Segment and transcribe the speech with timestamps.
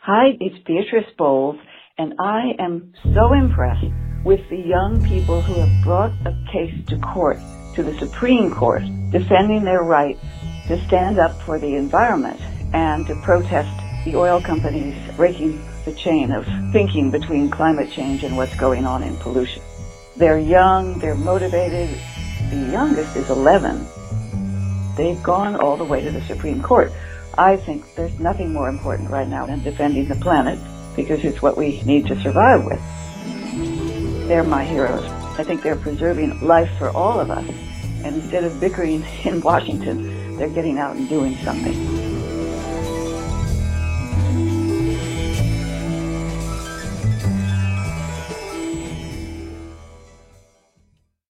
[0.00, 1.58] Hi, it's Beatrice Bowles,
[1.98, 3.84] and I am so impressed
[4.24, 7.38] with the young people who have brought a case to court,
[7.74, 10.16] to the Supreme Court, defending their right
[10.68, 12.40] to stand up for the environment
[12.72, 13.68] and to protest
[14.04, 19.02] the oil companies breaking the chain of thinking between climate change and what's going on
[19.02, 19.62] in pollution.
[20.16, 21.90] They're young, they're motivated.
[22.50, 23.84] The youngest is 11.
[24.96, 26.92] They've gone all the way to the Supreme Court.
[27.38, 30.58] I think there's nothing more important right now than defending the planet
[30.96, 32.80] because it's what we need to survive with.
[34.26, 35.04] They're my heroes.
[35.38, 37.48] I think they're preserving life for all of us.
[38.02, 41.97] And instead of bickering in Washington, they're getting out and doing something.